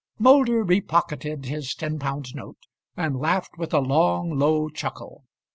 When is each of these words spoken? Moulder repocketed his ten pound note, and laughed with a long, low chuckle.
Moulder 0.17 0.65
repocketed 0.65 1.45
his 1.45 1.75
ten 1.75 1.99
pound 1.99 2.33
note, 2.33 2.57
and 2.97 3.19
laughed 3.19 3.59
with 3.59 3.71
a 3.71 3.77
long, 3.79 4.31
low 4.35 4.67
chuckle. 4.67 5.25